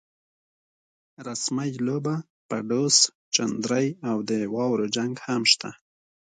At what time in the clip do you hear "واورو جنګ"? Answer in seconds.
4.53-5.13